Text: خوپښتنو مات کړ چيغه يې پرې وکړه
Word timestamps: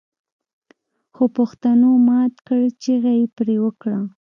خوپښتنو 1.15 1.89
مات 2.07 2.33
کړ 2.47 2.61
چيغه 2.83 3.11
يې 3.19 3.25
پرې 3.37 3.55
وکړه 3.63 3.97